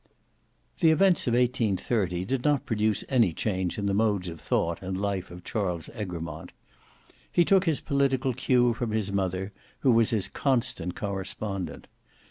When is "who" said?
9.81-9.91